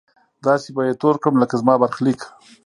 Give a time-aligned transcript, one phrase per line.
[0.45, 2.21] داسې به يې تور کړم لکه زما برخليک!